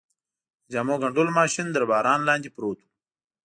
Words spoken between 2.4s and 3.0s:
پروت و.